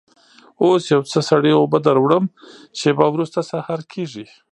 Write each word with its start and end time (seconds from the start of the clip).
اوس 0.63 0.83
یو 0.93 1.01
څه 1.11 1.19
سړې 1.29 1.51
اوبه 1.55 1.77
در 1.85 1.97
وړم، 2.03 2.25
شېبه 2.79 3.05
وروسته 3.13 3.39
سهار 3.51 3.81
کېږي. 3.93 4.25